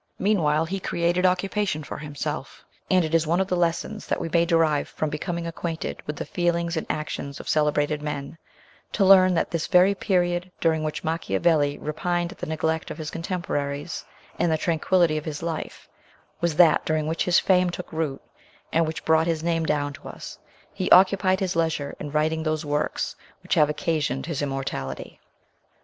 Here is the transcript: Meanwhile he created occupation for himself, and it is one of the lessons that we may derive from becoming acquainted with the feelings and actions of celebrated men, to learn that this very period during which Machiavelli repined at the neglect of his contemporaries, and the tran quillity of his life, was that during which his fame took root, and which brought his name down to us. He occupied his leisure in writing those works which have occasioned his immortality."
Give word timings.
Meanwhile 0.17 0.65
he 0.65 0.79
created 0.79 1.27
occupation 1.27 1.83
for 1.83 1.99
himself, 1.99 2.65
and 2.89 3.05
it 3.05 3.13
is 3.13 3.27
one 3.27 3.39
of 3.39 3.45
the 3.47 3.55
lessons 3.55 4.07
that 4.07 4.19
we 4.19 4.29
may 4.29 4.47
derive 4.47 4.87
from 4.89 5.11
becoming 5.11 5.45
acquainted 5.45 6.01
with 6.07 6.15
the 6.15 6.25
feelings 6.25 6.75
and 6.75 6.87
actions 6.89 7.39
of 7.39 7.47
celebrated 7.47 8.01
men, 8.01 8.39
to 8.93 9.05
learn 9.05 9.35
that 9.35 9.51
this 9.51 9.67
very 9.67 9.93
period 9.93 10.51
during 10.59 10.83
which 10.83 11.03
Machiavelli 11.03 11.77
repined 11.77 12.31
at 12.31 12.39
the 12.39 12.47
neglect 12.47 12.89
of 12.89 12.97
his 12.97 13.11
contemporaries, 13.11 14.03
and 14.39 14.51
the 14.51 14.57
tran 14.57 14.79
quillity 14.81 15.19
of 15.19 15.25
his 15.25 15.43
life, 15.43 15.87
was 16.39 16.55
that 16.55 16.83
during 16.83 17.05
which 17.05 17.25
his 17.25 17.39
fame 17.39 17.69
took 17.69 17.93
root, 17.93 18.23
and 18.73 18.87
which 18.87 19.05
brought 19.05 19.27
his 19.27 19.43
name 19.43 19.67
down 19.67 19.93
to 19.93 20.07
us. 20.07 20.39
He 20.73 20.89
occupied 20.89 21.39
his 21.39 21.55
leisure 21.55 21.95
in 21.99 22.09
writing 22.11 22.41
those 22.41 22.65
works 22.65 23.15
which 23.43 23.53
have 23.53 23.69
occasioned 23.69 24.25
his 24.25 24.41
immortality." 24.41 25.19